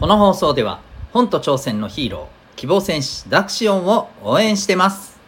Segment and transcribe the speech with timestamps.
[0.00, 0.80] この放送では
[1.12, 5.20] 本と挑戦のヒーロー希望戦士ダクシオンを応援してます。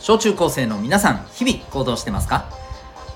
[0.00, 2.46] 小中高生の皆さん日々行動してますか？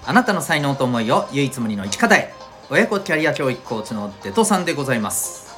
[0.07, 2.33] あなたの才能と思いを唯一無二の生き方へ
[2.73, 5.55] 親子キャリア教育コーチのデトさんでございます。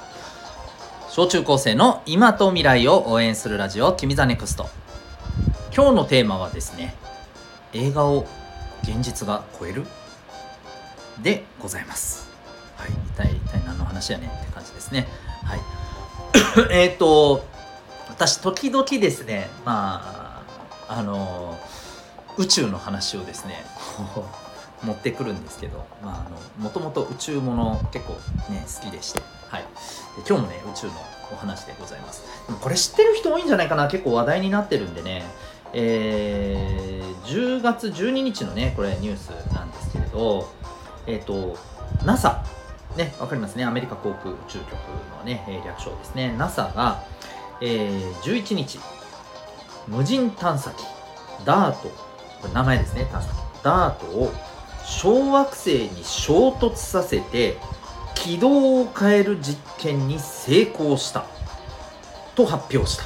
[1.11, 4.69] 小中高生の今と未来を応援するラジオ「君 the NEXT。
[5.73, 6.97] 今日のテーマはですね
[7.73, 8.27] 映画を
[8.83, 9.87] 現実が超える？
[11.23, 12.27] でございます。
[12.77, 15.07] はい一体一体何の話やねんって感じですね。
[15.45, 15.61] はい。
[16.75, 17.45] えっと
[18.09, 20.43] 私時々ですねま
[20.89, 21.57] ああの
[22.39, 23.65] 宇宙の話をですね
[24.15, 24.44] こう
[24.83, 25.87] 持ってくるんですけど
[26.59, 28.15] もともと宇宙もの結構
[28.53, 29.69] ね好きでして、はい、で
[30.29, 30.93] 今日もね宇宙の
[31.33, 32.25] お話でございます。
[32.47, 33.89] でもこれ知ってる人多いんじゃないかな。
[33.89, 35.25] 結構話題になってるんでね。
[35.73, 40.49] えー、10月12日のねこれニュースなんですけれど
[41.07, 41.59] えっ、ー、と
[42.05, 42.45] NASA
[42.97, 43.65] ね、わかりますね。
[43.65, 44.71] アメリカ航空宇宙局
[45.19, 46.35] のね、略称ですね。
[46.39, 47.03] NASA が、
[47.61, 48.79] えー、11日、
[49.89, 50.85] 無人探査機
[51.45, 51.89] ダート。
[52.41, 53.35] これ名前ですね探査機。
[53.63, 54.33] ダートを
[54.87, 57.57] 小惑星に衝突させて
[58.15, 61.27] 軌道を変える実験に成功した。
[62.35, 63.05] と発表した。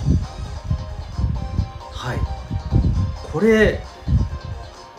[1.93, 2.19] はい。
[3.33, 3.81] これ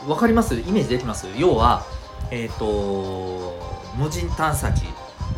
[0.05, 0.55] 分かります？
[0.55, 1.27] イメージできます？
[1.37, 1.85] 要は
[2.31, 3.59] えっ、ー、と
[3.97, 4.83] 無人探査機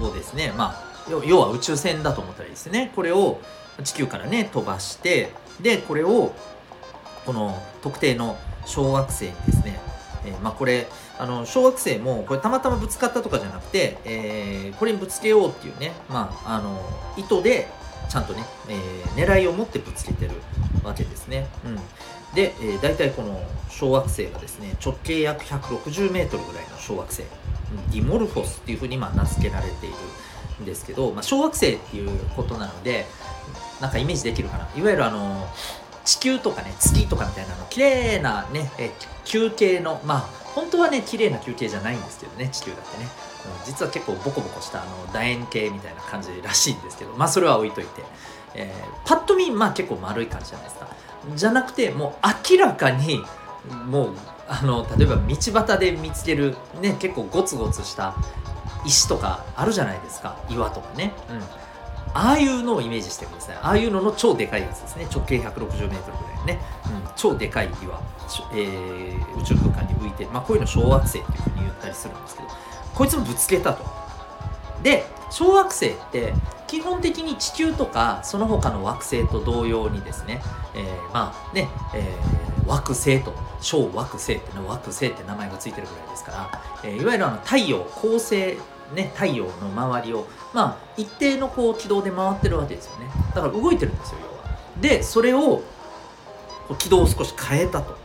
[0.01, 0.83] をですねまあ
[1.25, 2.91] 要は宇宙船だと思ったらいいですね。
[2.95, 3.39] これを
[3.83, 5.31] 地球からね飛ばして
[5.61, 6.33] でこれを
[7.25, 9.79] この特定の小惑星にですね、
[10.25, 10.87] えー、まあ、これ
[11.21, 16.81] あの小惑星もこれたまたまぶつかったとかじゃなくて、えー、これにぶつけようっていうね、まあ、あの
[17.15, 17.67] 意図で
[18.09, 20.31] ちゃんとね、えー、狙いを持ってぶつけてる
[20.83, 21.45] わけですね。
[21.63, 21.75] うん、
[22.33, 29.95] で、えー、大体この小惑星がですね直径約160メートルぐらいの小惑星、ディモルフォスっていうふうにまあ名付けられている
[30.63, 33.05] んですけど、まあ、小惑星っていうことなので
[33.79, 35.47] なんかイメージできるかないわゆるあの
[36.03, 38.91] 地球とかね月とかみたいなの綺麗なねえ
[39.23, 43.07] 球形のまあ本当はね綺麗な球形じゃないんですけどね地球だってね、
[43.59, 48.03] うん、実は結構ボコボコしたあの楕円形みたいな感じらしいんですけどまあそれは置いといて、
[48.55, 50.87] えー、パッと見まあ結構丸い感じじゃないですか。
[51.35, 53.21] じゃなくてもう明らかに
[53.85, 54.15] もう
[54.47, 58.15] あの例えば道端で見つけるね結構ゴツゴツした
[58.85, 60.37] 石とかあるじゃないですか。
[60.49, 61.41] 岩とかね、うん、
[62.13, 63.55] ああいうのをイメージしてください。
[63.57, 65.07] ああいうのの超でかいやつですね。
[65.13, 68.01] 直径 160m ぐらいのね、うん、超でかい岩、
[68.53, 72.49] えー、宇宙空間に浮いてまあこういうの小惑星っていうふうに言ったりするんですけど。
[72.93, 73.85] こいつもぶつけたと。
[74.83, 76.33] で小惑星って
[76.67, 80.41] 基本的に地球とかその他の惑星と同様にですね、
[80.75, 88.57] えー、まあね、えー、惑星と小惑星っての惑星って名前がついてるぐらいですから、えー、いわゆるあの太陽恒星
[88.93, 93.07] ね、太陽の周りを、まあ、一定のこう軌道で回ってるわけですよね。
[93.33, 94.57] だから動いてるんですよ要は。
[94.81, 95.61] でそれを
[96.77, 97.97] 軌道を少し変えたと、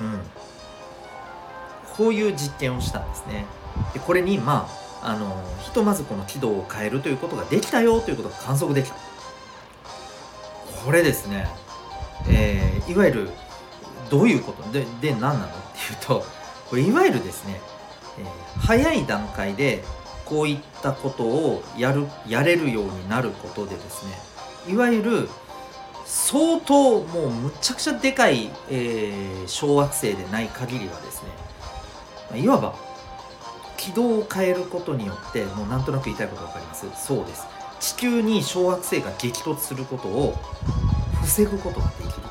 [0.00, 0.20] うん、
[1.96, 3.44] こういう実験をしたんですね。
[3.92, 4.68] でこれにま
[5.02, 8.96] ああのひとまずこの軌道を変えるということができたよということが観測できた。
[10.84, 11.48] これですね、
[12.28, 13.30] えー、いわゆる
[14.10, 14.62] どういうこと？
[14.72, 15.46] でで何なの？
[15.46, 16.24] っていうと
[16.70, 17.60] これいわゆるですね、
[18.68, 19.82] 早い段階で
[20.26, 24.12] こういったことをやるやれるようになることでですね
[24.70, 25.30] いわゆる
[26.04, 31.22] 相当もうむちゃくちゃでかい、えー、小惑星でない限りはです
[32.34, 32.74] ねいわば
[33.78, 36.86] 軌道を変えることによってもうなんとなく言いたいこと分かります？
[36.94, 37.46] そうです。
[37.80, 40.34] 地球に小惑星が激突することを
[41.22, 42.22] 防ぐことができるという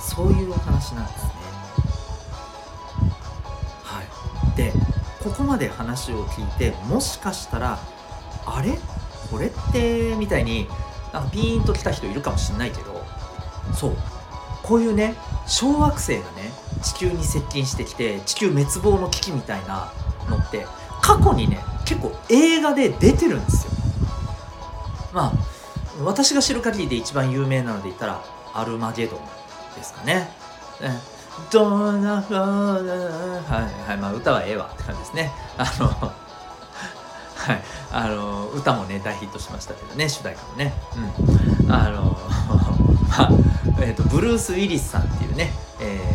[0.00, 1.39] そういうお話なんですね。
[5.22, 7.78] ここまで話を聞いてもしかしたら
[8.46, 8.78] あれ？
[9.30, 10.16] これって？
[10.16, 10.66] みたいに
[11.12, 13.04] なんかピーンと来た人いるかもしんないけど
[13.74, 13.96] そう。
[14.62, 15.14] こういうね
[15.46, 16.50] 小惑星がね
[16.82, 19.92] 地球に接近してきて地球滅亡の危機みたいな
[20.28, 20.66] のって
[21.02, 23.72] 過去にね結構映画で出てるんですよ。
[25.12, 25.32] まあ
[26.02, 28.24] 私が知る限りで一番有名なので言ったら
[28.54, 29.20] アルマゲドン
[29.76, 30.30] ですかね。
[30.80, 30.98] ね。
[31.50, 33.40] どんなふは
[33.86, 35.32] いはいまあ歌はええわって感じですね。
[35.56, 35.88] あの
[37.36, 37.62] はい
[37.92, 40.74] あの歌もね大ヒットしましたけどね主題歌もね。
[41.64, 41.72] うん。
[41.72, 42.18] あの
[43.08, 43.30] まあ
[43.80, 46.14] えーと、ブルース・ウィリスさんっていうね、え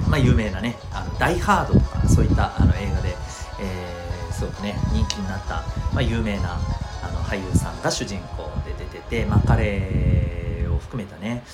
[0.00, 3.16] ー、まあ有名なね「あのダイ・ハード」とかそういったあの映画で、
[3.60, 4.02] えー
[4.42, 5.62] すごくね人気になった、
[5.92, 6.58] まあ、有名な
[7.02, 11.44] あの俳優さんが主人公で出てて、まあ、彼を含めたね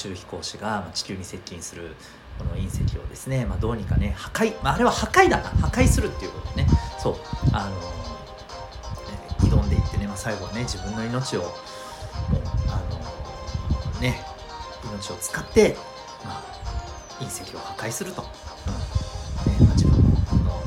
[0.00, 1.94] 宙飛行士が地球に接近する
[2.38, 5.50] この隕石をですね、まあ、どうにかね破壊、まあ、あれは破壊だな。
[5.50, 6.68] 破壊するっていうことでね。
[6.98, 7.16] そう。
[7.52, 7.82] あの、ね、
[9.40, 11.52] 挑んでいってね、まあ、最後はね自分の命をもう
[12.68, 12.80] あ
[13.94, 14.24] のね
[14.90, 15.76] 命を使って、
[16.24, 16.42] まあ、
[17.22, 19.52] 隕石を破壊すると、うん。
[19.52, 20.64] ねまあ、自分のもう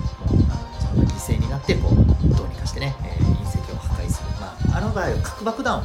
[0.52, 1.96] あの自分が犠牲になってこう
[2.36, 5.82] どうにかしてね、えー、隕石を破壊する、まあ、あの場合は核爆弾を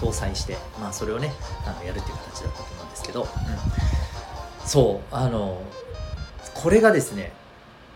[0.00, 1.32] 搭載して、まあ、それをね
[1.64, 3.26] あのやるっていう形だったと思うんですけど、うん
[4.70, 5.60] そうあの
[6.54, 7.32] これがですね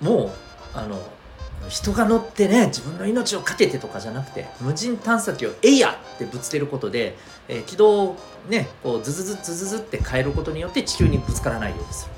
[0.01, 0.31] もう
[0.77, 1.01] あの
[1.69, 8.17] 人が乗ってね自分の命を懸けてとかじゃなくて無人探査機を「えいや!」ってぶつけることで、えー、軌道を
[8.49, 12.13] ねこうズズズズズズって変えることによって地球にぶつからないようにする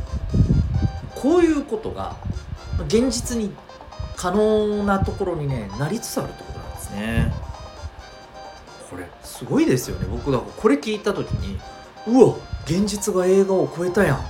[1.15, 2.17] こういうことが
[2.87, 3.55] 現実に
[4.17, 7.35] 可能なところにねなりつつあるってことなんですね
[8.91, 11.59] これすごいですよね僕だからこれ聞いた時に
[12.07, 12.35] うわ
[12.67, 14.21] 現実が映画を超えたやん。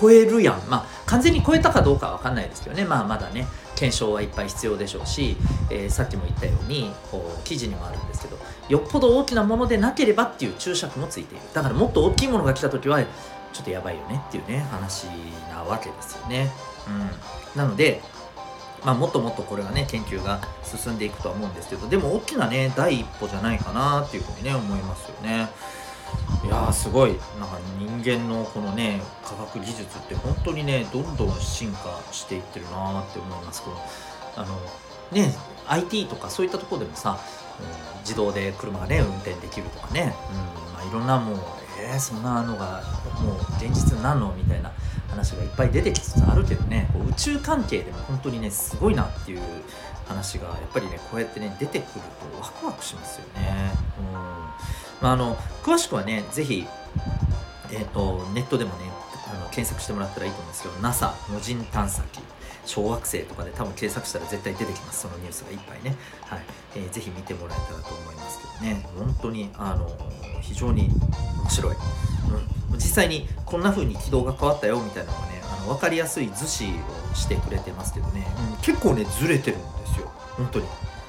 [0.00, 0.62] 超えるやん。
[0.68, 2.84] まあ完全に超えたかどうかは分かんないですけどね。
[2.84, 5.36] まあまだね検証はいっぱい必要でしょうし、
[5.70, 8.38] えー、さっきも言ったようにこう記事にもあるんですけど
[8.68, 11.44] よっぽど大きなものでなければっていう注釈もついている。
[11.52, 15.06] だからもっと大きいものが来た時はちょっとやばいよねっていうね話
[15.50, 16.50] なわけですよね、
[16.86, 18.00] うん、なので
[18.84, 25.50] まあ、もっともっとこれはね研究が進んでいくとは思うんですけどでも大きなね第一歩じゃないかなっていうふうにね思いますよね。
[26.44, 27.10] いやーすごい。
[27.10, 27.58] なんか
[28.02, 33.76] 間のこのね科学技術って本当にねどんどん進化していってるなーって思いますけど
[34.36, 34.60] あの
[35.12, 35.34] ね
[35.66, 37.18] IT とかそういったとこでもさ、
[37.60, 41.38] うん、自動で車がね運転できるとかね、うんまあ、いろんなもう
[41.82, 42.82] えー、そんなのが
[43.22, 44.70] もう現実になるのみたいな
[45.08, 49.40] 話がいっぱい出てきつつあるけどね宇宙関係でも本当にねすごいなっていう
[50.06, 52.00] 話がやっぱりねこうやってね出てくる
[52.34, 53.72] とワクワクしますよね。
[53.98, 56.66] うんまあ、あの詳しくはねぜひ、
[57.72, 58.90] えーと、ネットでもね
[59.32, 62.20] あの検索してもらったらいいと思うんですけど NASA 無人探査機
[62.66, 65.02] 小惑星とかで多分検索したら絶対出てきます。
[65.02, 66.40] そのニュースがいっぱいね、はい。
[66.76, 68.86] えー、ぜひ見てもらえたらと思いますけどね。
[68.96, 69.90] 本当にあの
[70.40, 70.90] 非常に
[71.42, 71.76] 面白い、
[72.70, 76.72] うん、実際にこんな風に軌道が変わったよみたいなのがねあの分かりやすい図示
[77.12, 80.10] をしてくれてますけどね、うん、結構ねずれてるんですよ。
[80.36, 80.66] 本当に。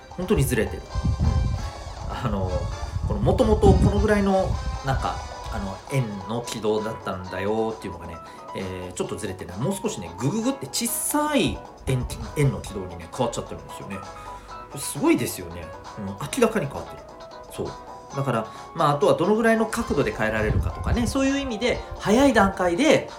[0.10, 2.52] 本当にずれてる、うん、あの
[3.22, 4.50] もともとこのぐらいの
[4.86, 8.15] なんかあの円の軌道だったんだよっていうのがね、
[8.56, 11.57] えー、ちょっとずれてねもう少しねグググって小さい
[11.88, 12.06] 円
[12.38, 13.98] 円の軌道にね変わっちゃってるんですよね。
[14.77, 15.65] すごいですよね、
[16.00, 17.03] うん、明らかに変わってる。
[17.51, 17.68] そう。
[18.15, 23.09] だからまああとはどのぐらいの角度で変えられるかとかねそういう意味で早い段階で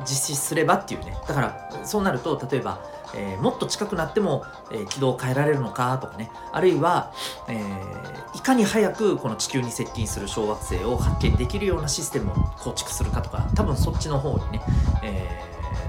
[0.00, 1.16] 実施すればっていうね。
[1.26, 2.80] だからそうなると例えば
[3.14, 6.30] えー、もっと近くなっても、えー、軌道を変えられるのかとかね。
[6.52, 7.12] あるいは、
[7.48, 14.60] えー、かに早くこの地球に接近する小惑星を発見できるようなシステムを構築するかとか多分そっちの方にね、
[15.02, 15.42] え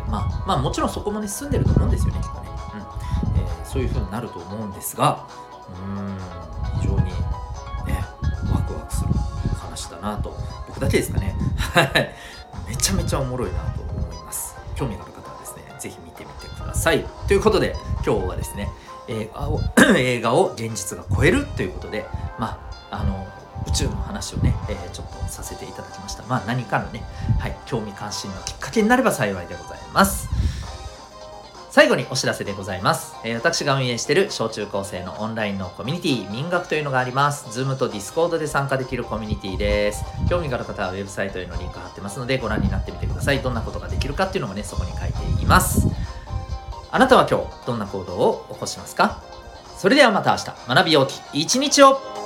[0.07, 2.50] ー、まあまあもちろんそこもね進んでると思うんですよねきっとね、
[3.36, 5.27] うんえー、そういう風になると思うんですが
[5.69, 6.18] うーん
[6.81, 7.12] 非常にね
[8.51, 9.09] ワクワクする
[9.59, 10.36] 話だなと
[10.68, 11.36] 僕だけですかね。
[11.57, 12.15] はい。
[12.68, 14.56] めちゃめちゃおもろいなと思います。
[14.75, 17.06] 興味がある方はですね是非見てみてください。
[17.27, 18.68] ということで今日はですね
[19.07, 19.61] 映画を
[19.97, 22.06] 映画を現実が超えるということで
[22.40, 22.59] ま
[22.92, 23.28] ああの
[23.68, 27.04] 宇宙の話をね、えー、ちょっとさせていただきましたまあ何かのね、
[27.40, 30.30] はい、興味関心のきっかけになれば幸いでございます
[31.78, 33.16] 最後にお知らせでございます。
[33.23, 37.45] えー、私が運営している小中高生のオンラインのコミュニティ、民学というのがあります。
[37.49, 40.04] Zoom と Discord で参加できるコミュニティです。
[40.28, 43.44] 興味がある方はウェブサイトへのリンク貼ってますのでご覧になってみてください。
[43.44, 45.87] どんなことができるかっていうのもね、そこに書いています。
[46.91, 49.21] あなたは今日どんな行動を起こしますか？
[49.77, 52.17] それではまた明日学びようき一日を。